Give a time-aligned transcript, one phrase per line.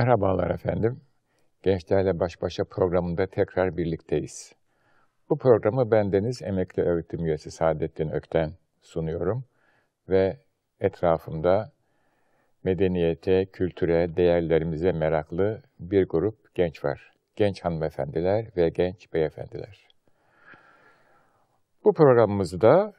[0.00, 1.00] Merhabalar efendim.
[1.62, 4.52] Gençlerle Baş Başa programında tekrar birlikteyiz.
[5.30, 9.44] Bu programı bendeniz emekli öğretim üyesi Saadettin Ökten sunuyorum
[10.08, 10.36] ve
[10.80, 11.72] etrafımda
[12.64, 17.12] medeniyete, kültüre, değerlerimize meraklı bir grup genç var.
[17.36, 19.88] Genç hanımefendiler ve genç beyefendiler.
[21.84, 22.92] Bu programımızda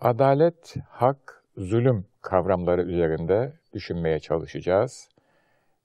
[0.00, 5.13] adalet, hak, zulüm kavramları üzerinde düşünmeye çalışacağız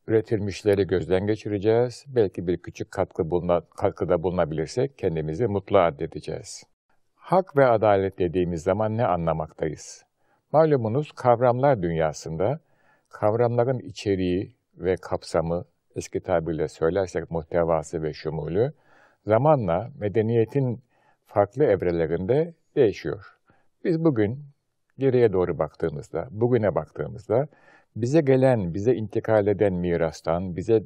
[0.10, 2.06] üretilmişleri gözden geçireceğiz.
[2.08, 6.64] Belki bir küçük katkı buluna, katkıda bulunabilirsek kendimizi mutlu addedeceğiz.
[7.16, 10.06] Hak ve adalet dediğimiz zaman ne anlamaktayız?
[10.52, 12.60] Malumunuz kavramlar dünyasında
[13.10, 15.66] kavramların içeriği ve kapsamı,
[15.96, 18.74] eski tabirle söylersek muhtevası ve şumulü,
[19.26, 20.84] zamanla medeniyetin
[21.26, 23.38] farklı evrelerinde değişiyor.
[23.84, 24.46] Biz bugün
[24.98, 27.48] geriye doğru baktığımızda, bugüne baktığımızda
[28.02, 30.84] bize gelen, bize intikal eden mirastan, bize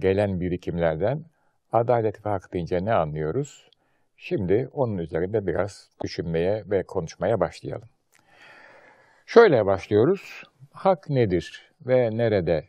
[0.00, 1.24] gelen birikimlerden
[1.72, 3.70] adalet ve hak deyince ne anlıyoruz?
[4.16, 7.88] Şimdi onun üzerinde biraz düşünmeye ve konuşmaya başlayalım.
[9.26, 10.42] Şöyle başlıyoruz.
[10.72, 12.64] Hak nedir ve nerede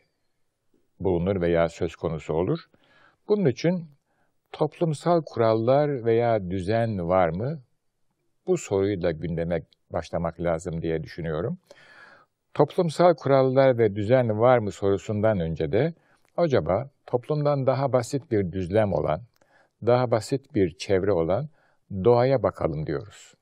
[1.00, 2.58] bulunur veya söz konusu olur?
[3.28, 3.86] Bunun için
[4.52, 7.62] toplumsal kurallar veya düzen var mı?
[8.46, 11.58] Bu soruyu da gündeme başlamak lazım diye düşünüyorum.
[12.56, 15.94] Toplumsal kurallar ve düzen var mı sorusundan önce de
[16.36, 19.20] acaba toplumdan daha basit bir düzlem olan,
[19.86, 21.48] daha basit bir çevre olan
[22.04, 23.34] doğaya bakalım diyoruz.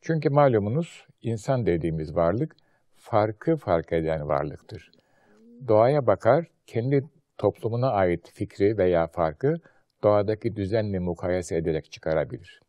[0.00, 2.56] Çünkü malumunuz insan dediğimiz varlık
[2.96, 4.90] farkı fark eden varlıktır.
[5.68, 7.04] Doğaya bakar, kendi
[7.38, 9.56] toplumuna ait fikri veya farkı
[10.02, 12.60] doğadaki düzenle mukayese ederek çıkarabilir.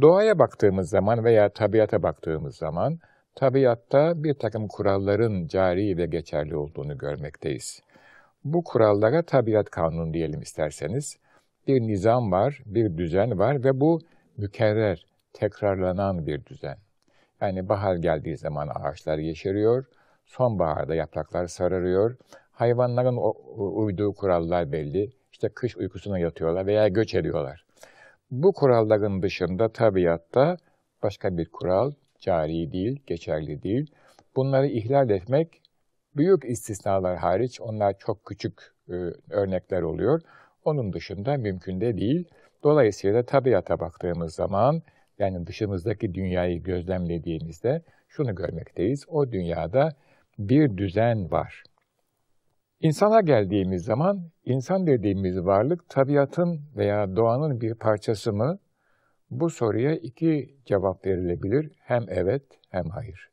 [0.00, 2.98] Doğaya baktığımız zaman veya tabiata baktığımız zaman
[3.34, 7.82] tabiatta bir takım kuralların cari ve geçerli olduğunu görmekteyiz.
[8.44, 11.18] Bu kurallara tabiat kanunu diyelim isterseniz.
[11.68, 14.00] Bir nizam var, bir düzen var ve bu
[14.36, 16.76] mükerrer, tekrarlanan bir düzen.
[17.40, 19.84] Yani bahar geldiği zaman ağaçlar yeşeriyor,
[20.26, 22.16] sonbaharda yapraklar sararıyor,
[22.52, 23.18] hayvanların
[23.56, 27.64] uyduğu kurallar belli, işte kış uykusuna yatıyorlar veya göç ediyorlar.
[28.30, 30.56] Bu kuralların dışında tabiatta
[31.02, 31.92] başka bir kural,
[32.24, 33.90] cari değil, geçerli değil.
[34.36, 35.62] Bunları ihlal etmek
[36.16, 38.94] büyük istisnalar hariç, onlar çok küçük e,
[39.30, 40.20] örnekler oluyor.
[40.64, 42.28] Onun dışında mümkün de değil.
[42.62, 44.82] Dolayısıyla tabiata baktığımız zaman,
[45.18, 49.04] yani dışımızdaki dünyayı gözlemlediğimizde şunu görmekteyiz.
[49.08, 49.94] O dünyada
[50.38, 51.62] bir düzen var.
[52.80, 58.58] İnsana geldiğimiz zaman, insan dediğimiz varlık tabiatın veya doğanın bir parçası mı,
[59.30, 61.70] bu soruya iki cevap verilebilir.
[61.78, 63.30] Hem evet hem hayır.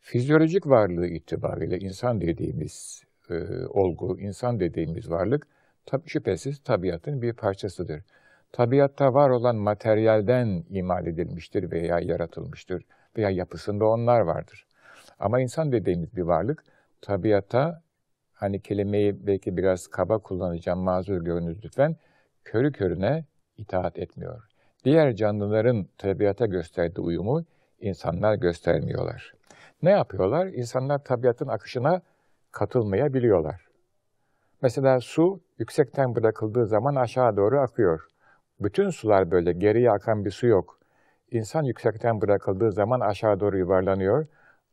[0.00, 3.34] Fizyolojik varlığı itibariyle insan dediğimiz e,
[3.66, 5.46] olgu, insan dediğimiz varlık
[5.86, 8.02] tabi şüphesiz tabiatın bir parçasıdır.
[8.52, 12.84] Tabiatta var olan materyalden imal edilmiştir veya yaratılmıştır
[13.16, 14.66] veya yapısında onlar vardır.
[15.18, 16.64] Ama insan dediğimiz bir varlık
[17.00, 17.82] tabiata
[18.32, 21.96] hani kelimeyi belki biraz kaba kullanacağım mazur görünüz lütfen
[22.44, 23.24] körü körüne
[23.56, 24.53] itaat etmiyor.
[24.84, 27.44] Diğer canlıların tabiata gösterdiği uyumu
[27.80, 29.34] insanlar göstermiyorlar.
[29.82, 30.46] Ne yapıyorlar?
[30.46, 32.02] İnsanlar tabiatın akışına
[32.52, 33.66] katılmayabiliyorlar.
[34.62, 38.08] Mesela su yüksekten bırakıldığı zaman aşağı doğru akıyor.
[38.60, 40.78] Bütün sular böyle, geriye akan bir su yok.
[41.30, 44.26] İnsan yüksekten bırakıldığı zaman aşağı doğru yuvarlanıyor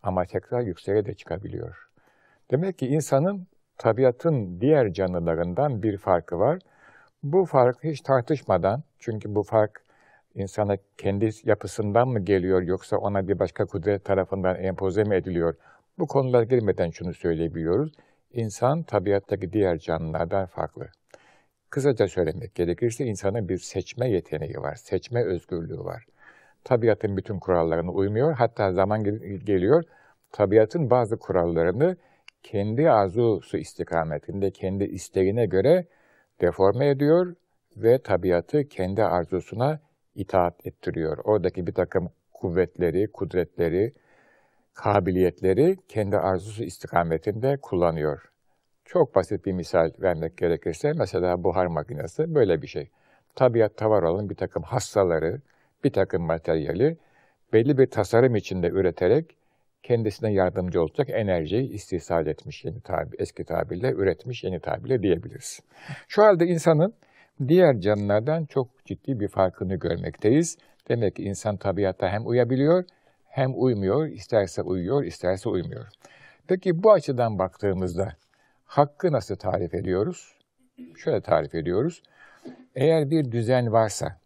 [0.04, 1.90] ama tekrar yükseğe de çıkabiliyor.
[2.52, 3.48] Demek ki insanın
[3.78, 6.60] tabiatın diğer canlılarından bir farkı var.
[7.24, 9.81] Bu farkı hiç tartışmadan, çünkü bu fark
[10.36, 15.56] insana kendi yapısından mı geliyor yoksa ona bir başka kudret tarafından empoze mi ediliyor?
[16.00, 17.92] Bu konulara girmeden şunu söyleyebiliyoruz.
[18.34, 20.88] İnsan tabiattaki diğer canlılardan farklı.
[21.70, 26.06] Kısaca söylemek gerekirse insanın bir seçme yeteneği var, seçme özgürlüğü var.
[26.64, 29.04] Tabiatın bütün kurallarına uymuyor, hatta zaman
[29.46, 29.84] geliyor,
[30.32, 31.98] tabiatın bazı kurallarını
[32.44, 35.86] kendi arzusu istikametinde, kendi isteğine göre
[36.42, 37.36] deforme ediyor
[37.78, 39.80] ve tabiatı kendi arzusuna
[40.16, 41.18] itaat ettiriyor.
[41.24, 43.94] Oradaki bir takım kuvvetleri, kudretleri,
[44.74, 48.32] kabiliyetleri kendi arzusu istikametinde kullanıyor.
[48.86, 52.90] Çok basit bir misal vermek gerekirse mesela buhar makinesi böyle bir şey.
[53.36, 55.42] Tabiatta var olan bir takım hastaları,
[55.84, 56.98] bir takım materyali
[57.54, 59.38] belli bir tasarım içinde üreterek
[59.84, 65.60] kendisine yardımcı olacak enerjiyi istihsal etmiş yeni tabi, eski tabirle üretmiş yeni tabirle diyebiliriz.
[66.08, 66.94] Şu halde insanın
[67.48, 70.58] diğer canlılardan çok ciddi bir farkını görmekteyiz.
[70.90, 72.86] Demek ki insan tabiatta hem uyabiliyor
[73.28, 75.88] hem uymuyor, isterse uyuyor, isterse uymuyor.
[76.48, 78.16] Peki bu açıdan baktığımızda
[78.72, 80.36] Hakkı nasıl tarif ediyoruz?
[80.98, 82.02] Şöyle tarif ediyoruz.
[82.76, 84.20] Eğer bir düzen varsa,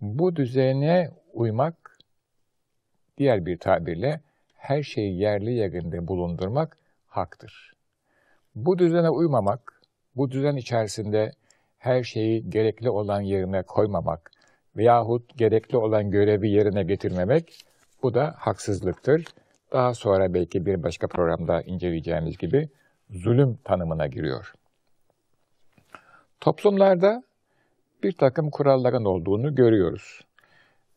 [0.00, 1.98] bu düzene uymak,
[3.18, 4.20] diğer bir tabirle
[4.54, 6.76] her şeyi yerli yerinde bulundurmak
[7.06, 7.72] haktır.
[8.54, 9.82] Bu düzene uymamak,
[10.16, 11.32] bu düzen içerisinde
[11.82, 14.30] her şeyi gerekli olan yerine koymamak
[14.76, 17.64] veyahut gerekli olan görevi yerine getirmemek,
[18.02, 19.24] bu da haksızlıktır.
[19.72, 22.68] Daha sonra belki bir başka programda inceleyeceğimiz gibi
[23.10, 24.54] zulüm tanımına giriyor.
[26.40, 27.22] Toplumlarda
[28.02, 30.20] bir takım kuralların olduğunu görüyoruz.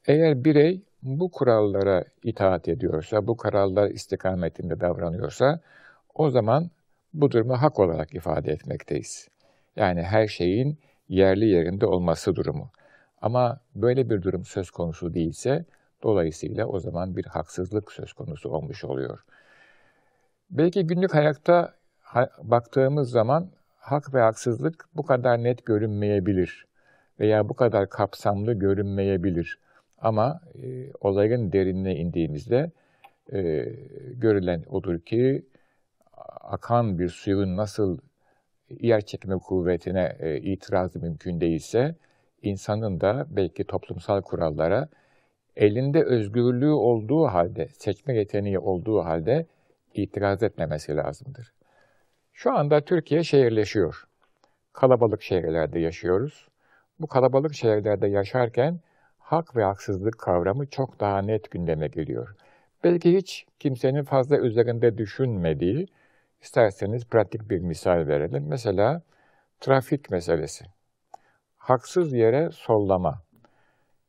[0.07, 5.59] Eğer birey bu kurallara itaat ediyorsa, bu kurallar istikametinde davranıyorsa,
[6.15, 6.69] o zaman
[7.13, 9.34] bu durumu hak olarak ifade etmekteyiz.
[9.75, 10.79] Yani her şeyin
[11.09, 12.71] yerli yerinde olması durumu.
[13.21, 15.65] Ama böyle bir durum söz konusu değilse,
[16.03, 19.19] dolayısıyla o zaman bir haksızlık söz konusu olmuş oluyor.
[20.49, 21.73] Belki günlük hayatta
[22.43, 26.65] baktığımız zaman hak ve haksızlık bu kadar net görünmeyebilir
[27.19, 29.59] veya bu kadar kapsamlı görünmeyebilir.
[29.97, 32.71] Ama e, olayın derinine indiğimizde
[33.33, 33.65] e,
[34.13, 35.45] görülen odur ki
[36.41, 37.97] akan bir suyun nasıl
[38.69, 41.95] yer çekme kuvvetine e, itirazı mümkün değilse,
[42.41, 44.89] insanın da belki toplumsal kurallara
[45.55, 49.45] elinde özgürlüğü olduğu halde, seçme yeteneği olduğu halde
[49.93, 51.53] itiraz etmemesi lazımdır.
[52.33, 54.07] Şu anda Türkiye şehirleşiyor.
[54.73, 56.47] Kalabalık şehirlerde yaşıyoruz.
[56.99, 58.79] Bu kalabalık şehirlerde yaşarken
[59.17, 62.35] hak ve haksızlık kavramı çok daha net gündeme geliyor.
[62.83, 65.87] Belki hiç kimsenin fazla üzerinde düşünmediği,
[66.45, 68.45] isterseniz pratik bir misal verelim.
[68.47, 69.01] Mesela
[69.59, 70.65] trafik meselesi.
[71.57, 73.21] Haksız yere sollama,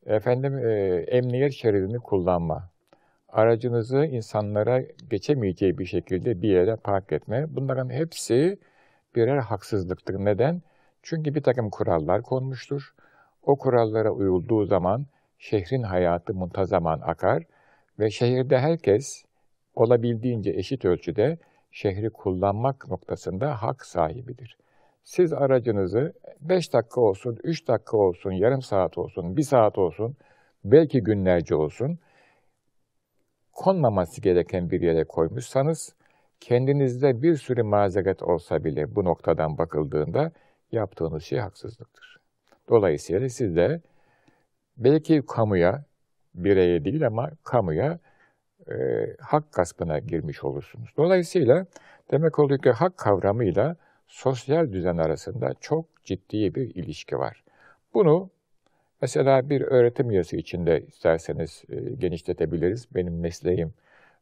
[0.05, 0.71] efendim e,
[1.07, 2.69] emniyet şeridini kullanma,
[3.29, 7.45] aracınızı insanlara geçemeyeceği bir şekilde bir yere park etme.
[7.49, 8.59] Bunların hepsi
[9.15, 10.13] birer haksızlıktır.
[10.13, 10.61] Neden?
[11.03, 12.93] Çünkü bir takım kurallar konmuştur.
[13.43, 15.05] O kurallara uyulduğu zaman
[15.37, 17.43] şehrin hayatı muntazaman akar
[17.99, 19.23] ve şehirde herkes
[19.75, 21.37] olabildiğince eşit ölçüde
[21.71, 24.57] şehri kullanmak noktasında hak sahibidir.
[25.03, 30.15] Siz aracınızı 5 dakika olsun, 3 dakika olsun, yarım saat olsun, 1 saat olsun,
[30.63, 31.99] belki günlerce olsun,
[33.51, 35.95] konmaması gereken bir yere koymuşsanız,
[36.39, 40.31] kendinizde bir sürü mazeret olsa bile bu noktadan bakıldığında
[40.71, 42.17] yaptığınız şey haksızlıktır.
[42.69, 43.81] Dolayısıyla siz de
[44.77, 45.85] belki kamuya,
[46.35, 47.99] bireye değil ama kamuya
[48.71, 50.89] e, hak gaspına girmiş olursunuz.
[50.97, 51.65] Dolayısıyla
[52.11, 53.75] demek oluyor ki hak kavramıyla
[54.07, 57.43] sosyal düzen arasında çok ciddi bir ilişki var.
[57.93, 58.29] Bunu
[59.01, 62.87] mesela bir öğretim üyesi içinde isterseniz e, genişletebiliriz.
[62.95, 63.73] Benim mesleğim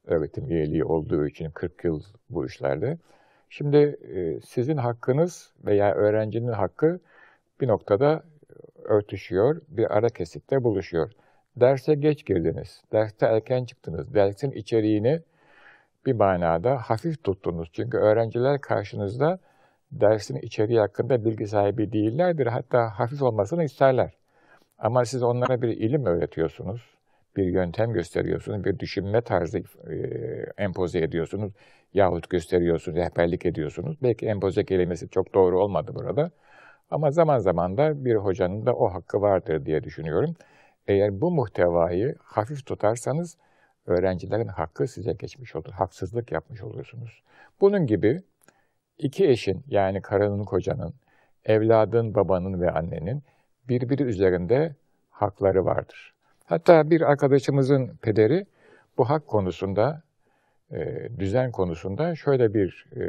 [0.06, 2.98] öğretim üyeliği olduğu için 40 yıl bu işlerde.
[3.50, 3.78] Şimdi
[4.16, 7.00] e, sizin hakkınız veya öğrencinin hakkı
[7.62, 8.24] bir noktada
[8.84, 11.12] örtüşüyor, bir ara kesikte buluşuyor.
[11.58, 15.22] Derse geç girdiniz, derste erken çıktınız, dersin içeriğini
[16.06, 17.70] bir manada hafif tuttunuz.
[17.74, 19.40] Çünkü öğrenciler karşınızda
[19.92, 22.48] dersin içeriği hakkında bilgi sahibi değillerdir.
[22.48, 24.14] Hatta hafif olmasını isterler.
[24.80, 26.82] Ama siz onlara bir ilim öğretiyorsunuz,
[27.38, 29.64] bir yöntem gösteriyorsunuz, bir düşünme tarzı e,
[30.58, 31.54] empoze ediyorsunuz
[31.94, 33.98] yahut gösteriyorsunuz, rehberlik ediyorsunuz.
[34.04, 36.32] Belki empoze kelimesi çok doğru olmadı burada.
[36.92, 40.36] Ama zaman zaman da bir hocanın da o hakkı vardır diye düşünüyorum.
[40.88, 43.38] Eğer bu muhtevayı hafif tutarsanız
[43.86, 45.72] öğrencilerin hakkı size geçmiş olur.
[45.72, 47.24] Haksızlık yapmış olursunuz.
[47.62, 48.22] Bunun gibi
[48.98, 50.94] iki eşin yani karının kocanın,
[51.46, 53.24] evladın babanın ve annenin
[53.70, 54.76] birbiri üzerinde
[55.10, 56.14] hakları vardır.
[56.46, 58.46] Hatta bir arkadaşımızın pederi
[58.98, 60.02] bu hak konusunda,
[60.72, 63.04] e, düzen konusunda şöyle bir e,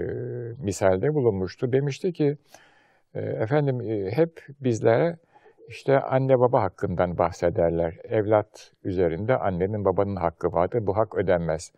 [0.64, 1.72] misalde bulunmuştu.
[1.72, 2.36] Demişti ki,
[3.14, 5.16] e, efendim e, hep bizlere
[5.68, 7.98] işte anne baba hakkından bahsederler.
[8.04, 11.72] Evlat üzerinde annenin babanın hakkı vardır, bu hak ödenmez.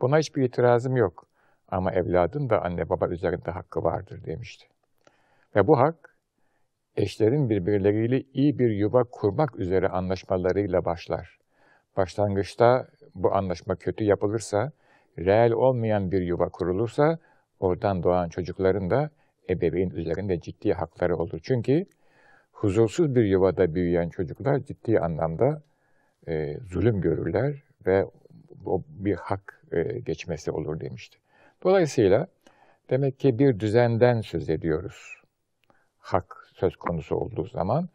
[0.00, 1.26] Buna hiçbir itirazım yok.
[1.68, 4.66] Ama evladın da anne baba üzerinde hakkı vardır demişti.
[5.56, 6.16] Ve bu hak,
[6.96, 11.38] eşlerin birbirleriyle iyi bir yuva kurmak üzere anlaşmalarıyla başlar.
[11.96, 14.72] Başlangıçta bu anlaşma kötü yapılırsa,
[15.18, 17.18] reel olmayan bir yuva kurulursa,
[17.60, 19.10] oradan doğan çocukların da
[19.50, 21.40] ebeveyn üzerinde ciddi hakları olur.
[21.42, 21.86] Çünkü
[22.56, 25.62] huzursuz bir yuvada büyüyen çocuklar ciddi anlamda
[26.28, 28.06] e, zulüm görürler ve
[28.66, 31.18] o bir hak e, geçmesi olur demişti.
[31.64, 32.26] Dolayısıyla
[32.90, 35.22] demek ki bir düzenden söz ediyoruz.
[35.98, 37.88] Hak söz konusu olduğu zaman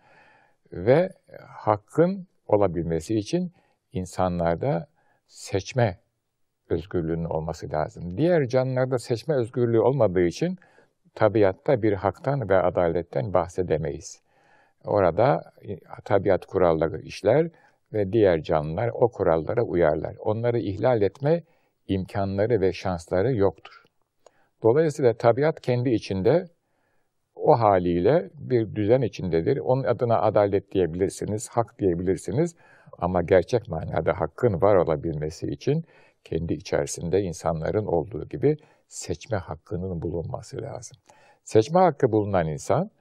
[0.71, 1.09] ve
[1.47, 3.53] hakkın olabilmesi için
[3.93, 4.87] insanlarda
[5.27, 5.97] seçme
[6.69, 8.17] özgürlüğünün olması lazım.
[8.17, 10.57] Diğer canlılarda seçme özgürlüğü olmadığı için
[11.15, 14.21] tabiatta bir haktan ve adaletten bahsedemeyiz.
[14.85, 17.49] Orada e, tabiat kuralları işler
[17.93, 20.15] ve diğer canlılar o kurallara uyarlar.
[20.19, 21.43] Onları ihlal etme
[21.87, 23.83] imkanları ve şansları yoktur.
[24.63, 26.47] Dolayısıyla tabiat kendi içinde
[27.35, 29.57] o haliyle bir düzen içindedir.
[29.57, 32.55] Onun adına adalet diyebilirsiniz, hak diyebilirsiniz
[32.97, 35.85] ama gerçek manada hakkın var olabilmesi için
[36.23, 38.57] kendi içerisinde insanların olduğu gibi
[38.87, 40.97] seçme hakkının bulunması lazım.
[41.43, 42.91] Seçme hakkı bulunan insan,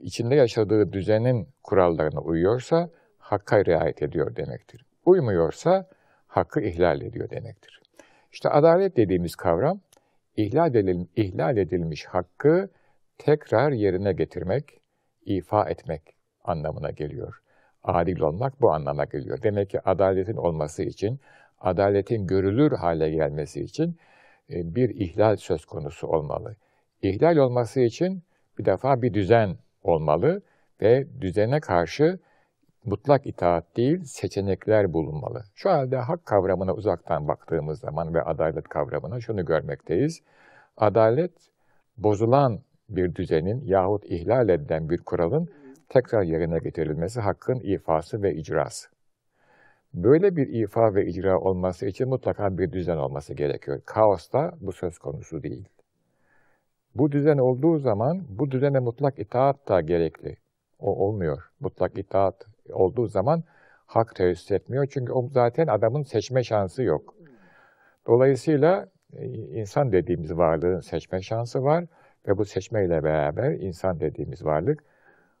[0.00, 4.86] içinde yaşadığı düzenin kurallarına uyuyorsa, hakka riayet ediyor demektir.
[5.04, 5.88] Uymuyorsa,
[6.26, 7.80] hakkı ihlal ediyor demektir.
[8.32, 9.80] İşte adalet dediğimiz kavram,
[10.36, 12.70] ihlal, edilmiş, ihlal edilmiş hakkı
[13.18, 14.80] tekrar yerine getirmek,
[15.24, 16.02] ifa etmek
[16.44, 17.42] anlamına geliyor.
[17.84, 19.42] Adil olmak bu anlama geliyor.
[19.42, 21.20] Demek ki adaletin olması için,
[21.60, 23.96] adaletin görülür hale gelmesi için
[24.50, 26.56] e, bir ihlal söz konusu olmalı.
[27.02, 28.22] İhlal olması için
[28.58, 30.42] bir defa bir düzen olmalı
[30.82, 32.18] ve düzene karşı
[32.84, 35.44] mutlak itaat değil, seçenekler bulunmalı.
[35.54, 40.22] Şu halde hak kavramına uzaktan baktığımız zaman ve adalet kavramına şunu görmekteyiz.
[40.76, 41.32] Adalet,
[41.96, 45.48] bozulan bir düzenin yahut ihlal edilen bir kuralın
[45.88, 48.88] tekrar yerine getirilmesi, hakkın ifası ve icrası.
[49.94, 53.80] Böyle bir ifa ve icra olması için mutlaka bir düzen olması gerekiyor.
[53.86, 55.68] Kaosta bu söz konusu değil.
[56.94, 60.36] Bu düzen olduğu zaman bu düzene mutlak itaat da gerekli.
[60.78, 61.50] O olmuyor.
[61.60, 63.44] Mutlak itaat olduğu zaman
[63.86, 64.86] hak tesis etmiyor.
[64.90, 67.14] Çünkü o zaten adamın seçme şansı yok.
[68.06, 71.84] Dolayısıyla e, insan dediğimiz varlığın seçme şansı var
[72.28, 74.84] ve bu seçmeyle beraber insan dediğimiz varlık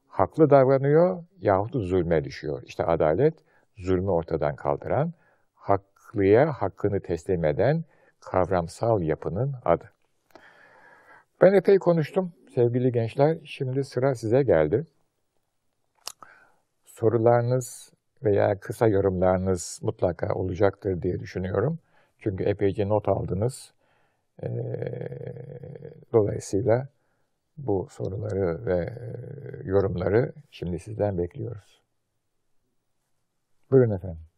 [0.08, 2.62] haklı davranıyor yahut zulme düşüyor.
[2.66, 3.34] İşte adalet
[3.76, 5.12] zulmü ortadan kaldıran,
[5.54, 7.84] haklıya hakkını teslim eden
[8.20, 9.90] kavramsal yapının adı.
[11.42, 13.38] Ben epey konuştum sevgili gençler.
[13.44, 14.86] Şimdi sıra size geldi.
[16.84, 17.92] Sorularınız
[18.24, 21.78] veya kısa yorumlarınız mutlaka olacaktır diye düşünüyorum.
[22.18, 23.72] Çünkü epeyce not aldınız.
[24.42, 24.48] Ee,
[26.12, 26.88] dolayısıyla
[27.56, 28.92] bu soruları ve
[29.64, 31.82] yorumları şimdi sizden bekliyoruz.
[33.70, 34.31] Buyurun efendim.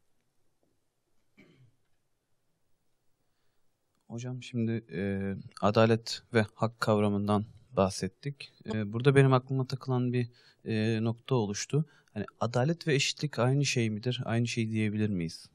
[4.15, 7.45] Hocam şimdi e, adalet ve hak kavramından
[7.77, 8.53] bahsettik.
[8.75, 10.31] E, burada benim aklıma takılan bir
[10.65, 11.85] e, nokta oluştu.
[12.13, 14.23] Hani adalet ve eşitlik aynı şey midir?
[14.25, 15.51] Aynı şey diyebilir miyiz?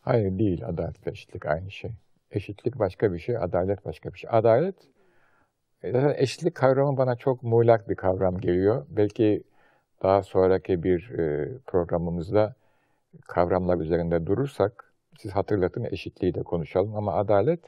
[0.00, 1.90] Hayır değil adalet ve eşitlik aynı şey.
[2.30, 4.30] Eşitlik başka bir şey, adalet başka bir şey.
[4.32, 4.76] Adalet,
[5.82, 8.86] zaten eşitlik kavramı bana çok muğlak bir kavram geliyor.
[8.88, 9.42] Belki
[10.02, 12.54] daha sonraki bir e, programımızda
[13.26, 17.60] kavramlar üzerinde durursak, siz hatırlatın eşitliği de konuşalım ama adalet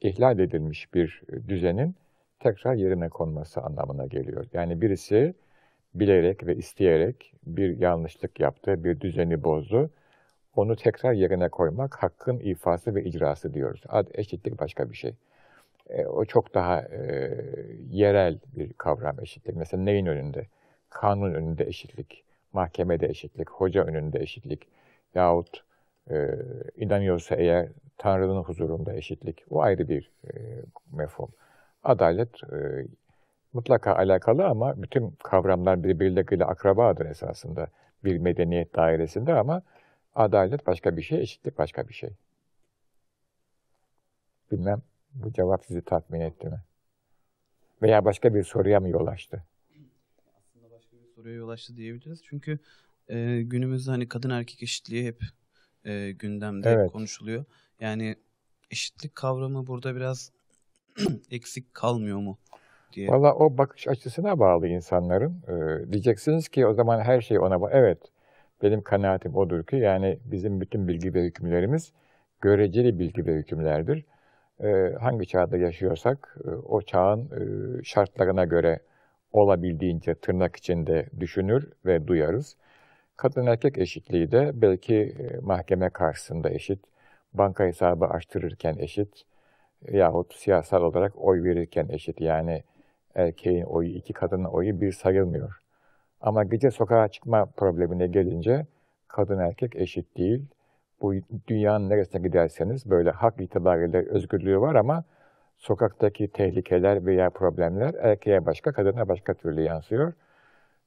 [0.00, 1.94] ihlal edilmiş bir düzenin
[2.40, 4.46] tekrar yerine konması anlamına geliyor.
[4.52, 5.34] Yani birisi
[5.94, 9.90] bilerek ve isteyerek bir yanlışlık yaptı, bir düzeni bozdu.
[10.56, 13.82] Onu tekrar yerine koymak hakkın ifası ve icrası diyoruz.
[13.88, 15.14] Ad, eşitlik başka bir şey.
[15.88, 17.34] E, o çok daha e,
[17.90, 19.56] yerel bir kavram eşitlik.
[19.56, 20.46] Mesela neyin önünde?
[20.90, 24.68] Kanun önünde eşitlik, mahkemede eşitlik, hoca önünde eşitlik
[25.14, 25.64] yahut
[26.10, 26.28] e,
[26.76, 27.68] inanıyorsa eğer
[28.00, 29.44] Tanrı'nın huzurunda eşitlik.
[29.50, 31.28] O ayrı bir e, mefhum.
[31.84, 32.86] Adalet e,
[33.52, 37.68] mutlaka alakalı ama bütün kavramlar birbirleriyle akrabadır esasında
[38.04, 39.62] bir medeniyet dairesinde ama
[40.14, 42.10] adalet başka bir şey, eşitlik başka bir şey.
[44.52, 44.82] Bilmem
[45.14, 46.60] bu cevap sizi tatmin etti mi?
[47.82, 49.42] Veya başka bir soruya mı yol açtı?
[50.38, 52.22] Aslında başka bir soruya yol açtı diyebiliriz.
[52.24, 52.58] Çünkü
[53.08, 55.22] e, günümüzde hani kadın erkek eşitliği hep
[55.84, 56.92] e, gündemde evet.
[56.92, 57.44] konuşuluyor.
[57.80, 58.16] Yani
[58.70, 60.32] eşitlik kavramı burada biraz
[61.30, 62.38] eksik kalmıyor mu?
[62.92, 63.08] diye.
[63.08, 65.42] Valla o bakış açısına bağlı insanların.
[65.48, 67.70] Ee, diyeceksiniz ki o zaman her şey ona bağlı.
[67.72, 67.98] Evet,
[68.62, 71.92] benim kanaatim odur ki yani bizim bütün bilgi ve hükümlerimiz
[72.40, 74.04] göreceli bilgi ve hükümlerdir.
[74.60, 78.80] Ee, hangi çağda yaşıyorsak e, o çağın e, şartlarına göre
[79.32, 82.56] olabildiğince tırnak içinde düşünür ve duyarız.
[83.16, 86.80] Kadın erkek eşitliği de belki e, mahkeme karşısında eşit,
[87.34, 89.24] banka hesabı açtırırken eşit
[89.88, 92.20] yahut siyasal olarak oy verirken eşit.
[92.20, 92.62] Yani
[93.14, 95.60] erkeğin oyu, iki kadının oyu bir sayılmıyor.
[96.20, 98.66] Ama gece sokağa çıkma problemine gelince
[99.08, 100.46] kadın erkek eşit değil.
[101.02, 101.14] Bu
[101.48, 105.04] dünyanın neresine giderseniz böyle hak itibariyle özgürlüğü var ama
[105.56, 110.12] sokaktaki tehlikeler veya problemler erkeğe başka, kadına başka türlü yansıyor.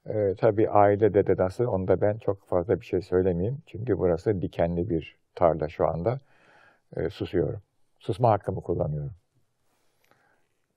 [0.10, 3.58] Ee, tabii ailede de nasıl, onda ben çok fazla bir şey söylemeyeyim.
[3.66, 6.20] Çünkü burası dikenli bir tarla şu anda.
[6.98, 7.62] Ee, susuyorum.
[8.00, 9.16] Susma hakkımı kullanıyorum.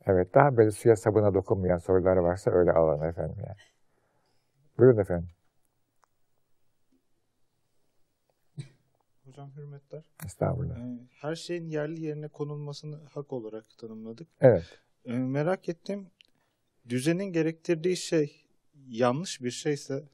[0.06, 3.56] Evet, daha böyle suya sabuna dokunmayan sorular varsa öyle alın efendim yani.
[4.78, 5.28] Buyurun efendim.
[9.24, 10.04] Hocam hürmetler.
[10.26, 10.76] Estağfurullah.
[10.78, 14.28] Ee, Her şeyin yerli yerine konulmasını hak olarak tanımladık.
[14.40, 14.80] Evet.
[15.04, 16.06] Ee, Merak ettim.
[16.88, 18.44] Düzenin gerektirdiği şey
[18.88, 20.04] yanlış bir şeyse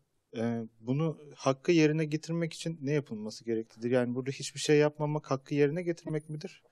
[0.80, 3.90] bunu hakkı yerine getirmek için ne yapılması gereklidir?
[3.90, 6.62] Yani burada hiçbir şey yapmamak hakkı yerine getirmek midir?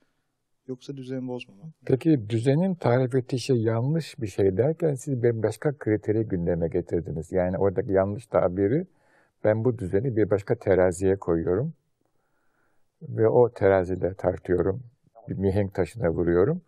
[0.67, 1.71] Yoksa düzeni bozmamak mı?
[1.85, 7.31] Peki düzenin tarif ettiği şey yanlış bir şey derken siz bir başka kriteri gündeme getirdiniz.
[7.31, 8.87] Yani oradaki yanlış tabiri
[9.43, 11.73] ben bu düzeni bir başka teraziye koyuyorum
[13.01, 14.83] ve o terazide tartıyorum.
[15.29, 16.61] Bir mihenk taşına vuruyorum.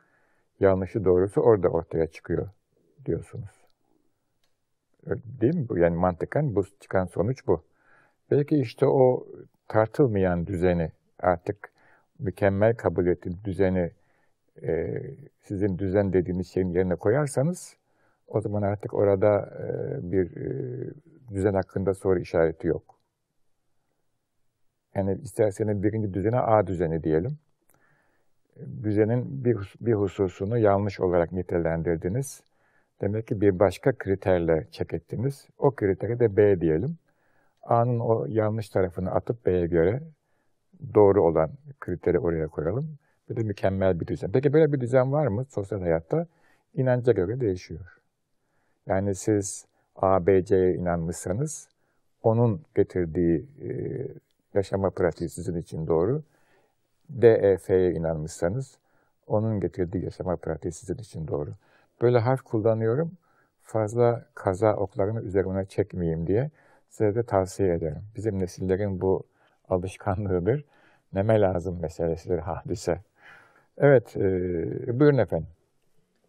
[0.60, 2.50] Yanlışı doğrusu orada ortaya çıkıyor
[3.06, 3.63] diyorsunuz.
[5.42, 5.78] Değil mi bu?
[5.78, 7.64] Yani mantıken bu çıkan sonuç bu.
[8.32, 9.28] Belki işte o
[9.68, 11.72] tartılmayan düzeni artık
[12.20, 13.92] mükemmel kabul ettiğiniz düzeni
[14.64, 15.02] e,
[15.42, 17.78] sizin düzen dediğiniz şeyin yerine koyarsanız
[18.28, 20.94] o zaman artık orada e, bir e,
[21.34, 22.96] düzen hakkında soru işareti yok.
[24.96, 27.38] Yani isterseniz birinci düzene A düzeni diyelim.
[28.84, 32.44] Düzenin bir, bir hususunu yanlış olarak nitelendirdiniz.
[33.04, 35.48] Demek ki bir başka kriterle check ettiniz.
[35.58, 36.98] O kriteri de B diyelim.
[37.64, 40.02] A'nın o yanlış tarafını atıp B'ye göre
[40.94, 42.98] doğru olan kriteri oraya koyalım.
[43.30, 44.32] Bir de mükemmel bir düzen.
[44.32, 46.28] Peki böyle bir düzen var mı sosyal hayatta?
[46.76, 48.00] İnanca göre değişiyor.
[48.88, 51.68] Yani siz A, B, C'ye inanmışsanız
[52.24, 53.70] onun getirdiği e,
[54.54, 56.24] yaşama pratiği sizin için doğru.
[57.10, 58.78] D, E, F'ye inanmışsanız
[59.28, 61.54] onun getirdiği yaşama pratiği sizin için doğru.
[62.02, 63.12] Böyle harf kullanıyorum.
[63.62, 66.52] Fazla kaza oklarını üzerine çekmeyeyim diye
[66.90, 68.02] size de tavsiye ederim.
[68.16, 69.24] Bizim nesillerin bu
[69.70, 70.66] alışkanlığıdır.
[71.14, 73.02] Neme lazım meselesidir hadise.
[73.78, 75.48] Evet, e, buyurun efendim.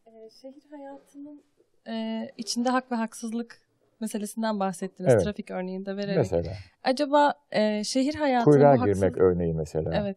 [0.07, 1.42] Ee, şehir hayatının
[1.88, 3.61] e, içinde hak ve haksızlık
[4.00, 5.24] meselesinden bahsettiniz Evet.
[5.24, 6.16] trafik örneğinde vererek.
[6.16, 6.53] Mesela
[6.85, 9.90] Acaba e, şehir hayatının kuyruğa bu haksız- girmek örneği mesela.
[9.94, 10.16] Evet.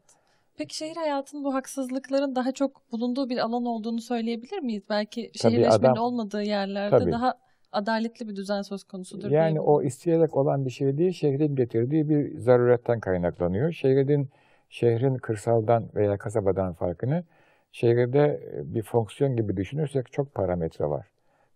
[0.57, 4.83] Peki şehir hayatının bu haksızlıkların daha çok bulunduğu bir alan olduğunu söyleyebilir miyiz?
[4.89, 7.11] Belki şehirleşmenin adam- olmadığı yerlerde Tabii.
[7.11, 7.33] daha
[7.71, 12.37] adaletli bir düzen söz konusudur Yani o isteyerek olan bir şey değil, şehrin getirdiği bir
[12.39, 13.71] zaruretten kaynaklanıyor.
[13.71, 14.29] Şehrin,
[14.69, 17.23] şehrin kırsaldan veya kasabadan farkını
[17.71, 21.07] şehirde bir fonksiyon gibi düşünürsek çok parametre var.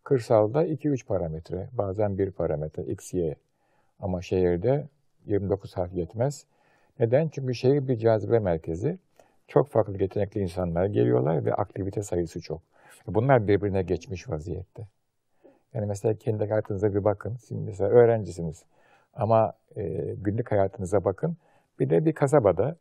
[0.03, 3.35] Kırsalda 2-3 parametre, bazen bir parametre, x, y.
[3.99, 4.87] Ama şehirde
[5.25, 6.45] 29 harf yetmez.
[6.99, 7.29] Neden?
[7.29, 8.97] Çünkü şehir bir cazibe merkezi.
[9.47, 12.61] Çok farklı yetenekli insanlar geliyorlar ve aktivite sayısı çok.
[13.07, 14.87] Bunlar birbirine geçmiş vaziyette.
[15.73, 17.37] Yani mesela kendi hayatınıza bir bakın.
[17.47, 18.63] Şimdi mesela öğrencisiniz.
[19.13, 19.83] Ama e,
[20.17, 21.37] günlük hayatınıza bakın.
[21.79, 22.75] Bir de bir kasabada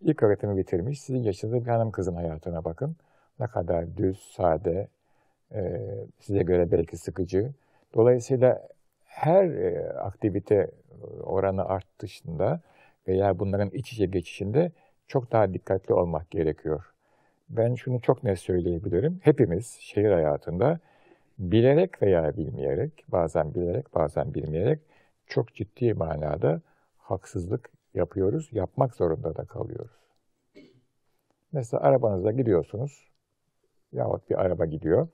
[0.00, 1.00] ilk öğretimi bitirmiş.
[1.00, 2.96] Sizin yaşınızda bir hanım kızın hayatına bakın.
[3.40, 4.88] Ne kadar düz, sade,
[5.54, 5.82] e,
[6.18, 7.52] size göre belki sıkıcı.
[7.94, 8.68] Dolayısıyla
[9.04, 10.70] her e, aktivite
[11.22, 12.60] oranı artışında
[13.08, 14.72] veya bunların iç içe geçişinde
[15.08, 16.92] çok daha dikkatli olmak gerekiyor.
[17.48, 19.20] Ben şunu çok net söyleyebilirim.
[19.22, 20.80] Hepimiz şehir hayatında
[21.38, 24.80] bilerek veya bilmeyerek, bazen bilerek bazen bilmeyerek
[25.26, 26.60] çok ciddi manada
[26.98, 29.90] haksızlık yapıyoruz, yapmak zorunda da kalıyoruz.
[31.52, 33.08] Mesela arabanızda gidiyorsunuz,
[33.92, 35.08] yahut bir araba gidiyor,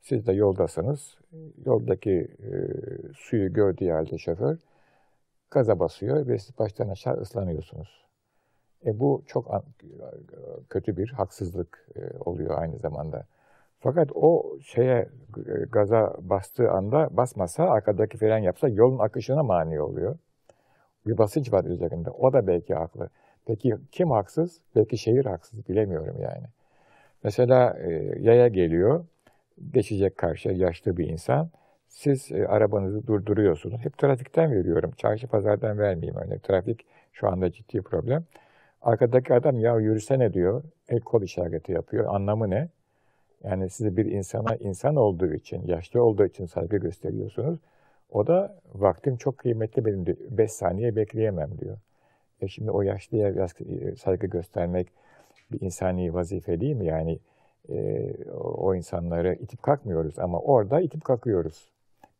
[0.00, 1.18] siz de yoldasınız,
[1.66, 2.50] yoldaki e,
[3.14, 4.58] suyu gördüğü halde şoför
[5.54, 8.04] gaza basıyor ve siz baştan aşağı ıslanıyorsunuz.
[8.86, 9.64] E bu çok
[10.70, 13.26] kötü bir haksızlık e, oluyor aynı zamanda.
[13.80, 20.18] Fakat o şeye e, gaza bastığı anda basmasa, arkadaki fren yapsa yolun akışına mani oluyor.
[21.06, 22.10] Bir basınç var üzerinde.
[22.10, 23.08] O da belki haklı.
[23.46, 24.60] Peki kim haksız?
[24.76, 25.68] Belki şehir haksız.
[25.68, 26.46] Bilemiyorum yani.
[27.24, 27.90] Mesela e,
[28.20, 29.04] yaya geliyor.
[29.72, 31.50] Geçecek karşıya yaşlı bir insan.
[31.94, 33.80] Siz e, arabanızı durduruyorsunuz.
[33.84, 34.92] Hep trafikten veriyorum.
[34.96, 36.42] Çarşı pazardan vermeyeyim örnek.
[36.42, 38.24] Trafik şu anda ciddi problem.
[38.82, 40.62] Arkadaki adam ya yürüsene diyor.
[40.88, 42.14] El kol işareti yapıyor.
[42.14, 42.68] Anlamı ne?
[43.44, 47.58] Yani siz bir insana insan olduğu için, yaşlı olduğu için saygı gösteriyorsunuz.
[48.10, 51.78] O da vaktim çok kıymetli benim 5 saniye bekleyemem diyor.
[52.40, 54.88] E şimdi o yaşlıya e, saygı göstermek
[55.52, 56.86] bir insani vazife değil mi?
[56.86, 57.18] Yani
[57.68, 61.73] e, o insanları itip kalkmıyoruz ama orada itip kalkıyoruz.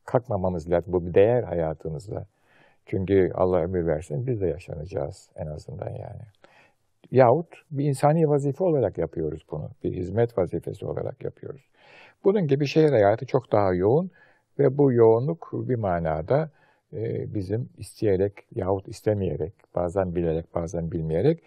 [0.04, 0.92] Kalkmamamız lazım.
[0.92, 2.26] Bu bir değer hayatımızda.
[2.86, 6.22] Çünkü Allah ömür versin biz de yaşanacağız en azından yani.
[7.10, 9.70] Yahut bir insani vazife olarak yapıyoruz bunu.
[9.84, 11.62] Bir hizmet vazifesi olarak yapıyoruz.
[12.24, 14.10] Bunun gibi şehir hayatı çok daha yoğun
[14.58, 16.50] ve bu yoğunluk bir manada
[16.92, 21.42] e, bizim isteyerek yahut istemeyerek, bazen bilerek, bazen bilmeyerek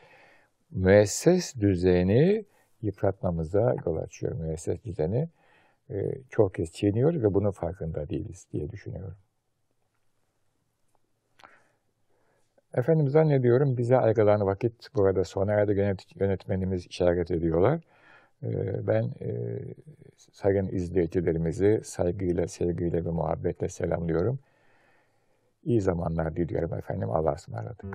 [0.72, 2.46] müesses düzeni
[2.82, 4.36] yıpratmamıza yol açıyor.
[4.36, 5.30] Müesses düzeni
[5.90, 5.96] e,
[6.30, 9.16] çok kez çiğniyoruz ve bunun farkında değiliz diye düşünüyorum.
[12.74, 17.80] Efendim zannediyorum bize ayrılan vakit burada sona erdi Yönet- yönetmenimiz işaret ediyorlar.
[18.44, 19.60] Ee, Ben e,
[20.18, 24.40] sayın izleyicilerimizi saygıyla, sevgiyle ve muhabbetle selamlıyorum.
[25.64, 27.10] İyi zamanlar diliyorum efendim.
[27.12, 27.86] Allah'a ısmarladık.